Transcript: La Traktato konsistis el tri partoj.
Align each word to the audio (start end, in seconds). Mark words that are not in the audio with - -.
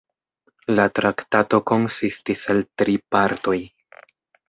La 0.79 0.85
Traktato 0.99 1.61
konsistis 1.73 2.45
el 2.57 2.65
tri 2.83 2.99
partoj. 3.17 3.59